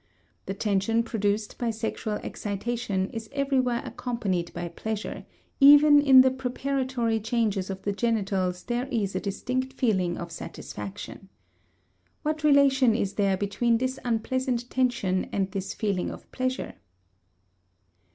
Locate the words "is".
3.11-3.29, 8.87-9.15, 12.95-13.13